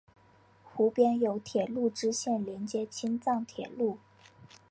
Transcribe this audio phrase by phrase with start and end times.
[0.63, 3.99] 湖边有铁路支线连接青藏铁路。